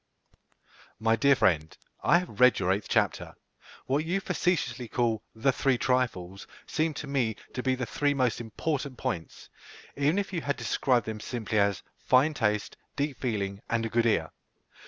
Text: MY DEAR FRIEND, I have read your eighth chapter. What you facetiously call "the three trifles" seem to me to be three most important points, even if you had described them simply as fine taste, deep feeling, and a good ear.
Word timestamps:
MY 0.99 1.15
DEAR 1.15 1.35
FRIEND, 1.35 1.77
I 2.03 2.17
have 2.17 2.39
read 2.39 2.57
your 2.57 2.71
eighth 2.71 2.87
chapter. 2.89 3.35
What 3.85 4.03
you 4.03 4.19
facetiously 4.19 4.87
call 4.87 5.21
"the 5.35 5.51
three 5.51 5.77
trifles" 5.77 6.47
seem 6.65 6.95
to 6.95 7.05
me 7.07 7.35
to 7.53 7.61
be 7.61 7.75
three 7.75 8.15
most 8.15 8.41
important 8.41 8.97
points, 8.97 9.49
even 9.95 10.17
if 10.17 10.33
you 10.33 10.41
had 10.41 10.57
described 10.57 11.05
them 11.05 11.19
simply 11.19 11.59
as 11.59 11.83
fine 11.99 12.33
taste, 12.33 12.77
deep 12.95 13.19
feeling, 13.19 13.61
and 13.69 13.85
a 13.85 13.89
good 13.89 14.07
ear. 14.07 14.31